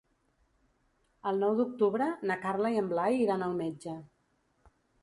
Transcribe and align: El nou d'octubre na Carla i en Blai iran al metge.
El 1.31 1.37
nou 1.45 1.53
d'octubre 1.61 2.09
na 2.33 2.39
Carla 2.47 2.75
i 2.79 2.83
en 2.85 2.91
Blai 2.95 3.25
iran 3.27 3.47
al 3.51 3.57
metge. 3.65 3.97